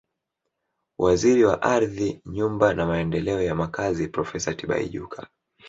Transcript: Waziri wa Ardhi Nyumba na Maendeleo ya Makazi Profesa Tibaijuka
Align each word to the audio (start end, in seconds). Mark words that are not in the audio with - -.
Waziri 0.99 1.43
wa 1.43 1.61
Ardhi 1.61 2.21
Nyumba 2.25 2.73
na 2.73 2.85
Maendeleo 2.85 3.41
ya 3.41 3.55
Makazi 3.55 4.07
Profesa 4.07 4.53
Tibaijuka 4.55 5.27